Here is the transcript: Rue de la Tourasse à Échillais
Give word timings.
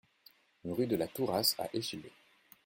Rue 0.65 0.87
de 0.87 0.95
la 0.95 1.05
Tourasse 1.05 1.55
à 1.59 1.69
Échillais 1.75 2.11